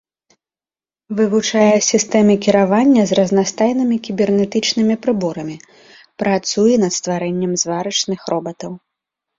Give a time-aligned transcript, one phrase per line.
[1.17, 5.57] Вывучае сістэмы кіравання з разнастайнымі кібернетычнымі прыборамі,
[6.25, 8.71] працуе над стварэннем зварачных робатаў.